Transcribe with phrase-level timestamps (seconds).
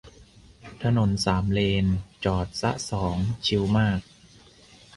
[0.83, 1.85] ถนนสามเลน
[2.25, 3.15] จอดซะสอง
[3.45, 3.99] ชิลมาก